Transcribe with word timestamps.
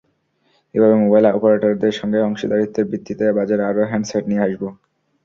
এভাবে 0.75 0.95
মোবাইল 1.03 1.25
অপারেটরদের 1.31 1.93
সঙ্গে 1.99 2.19
অংশীদারিত্বের 2.21 2.89
ভিত্তিতে 2.91 3.25
বাজারে 3.37 3.63
আরও 3.65 3.89
হ্যান্ডসেট 3.89 4.23
নিয়ে 4.27 4.43
আসব। 4.45 4.61